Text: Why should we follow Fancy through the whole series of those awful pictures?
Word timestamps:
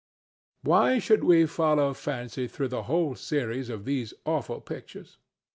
Why 0.63 0.97
should 0.97 1.23
we 1.23 1.45
follow 1.45 1.93
Fancy 1.93 2.47
through 2.47 2.69
the 2.69 2.81
whole 2.89 3.13
series 3.13 3.69
of 3.69 3.85
those 3.85 4.15
awful 4.25 4.59
pictures? 4.59 5.19